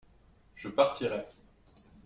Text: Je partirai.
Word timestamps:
Je 0.55 0.67
partirai. 0.67 1.27